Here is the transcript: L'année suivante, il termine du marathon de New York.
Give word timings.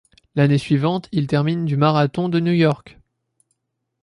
L'année 0.33 0.57
suivante, 0.57 1.07
il 1.11 1.27
termine 1.27 1.63
du 1.65 1.77
marathon 1.77 2.27
de 2.27 2.39
New 2.39 2.53
York. 2.53 2.97